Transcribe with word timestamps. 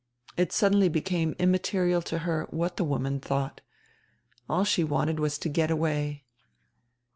It 0.35 0.51
suddenly 0.51 0.89
be 0.89 0.99
came 1.01 1.35
immaterial 1.37 2.01
to 2.09 2.17
her 2.25 2.47
what 2.49 2.75
die 2.75 2.83
woman 2.83 3.19
thought. 3.19 3.61
All 4.49 4.63
she 4.63 4.83
wanted 4.83 5.19
was 5.19 5.37
to 5.37 5.47
get 5.47 5.69
away. 5.69 6.25